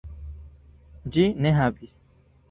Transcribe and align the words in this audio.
Ĝi 1.17 1.25
ne 1.47 1.51
havis. 1.57 1.93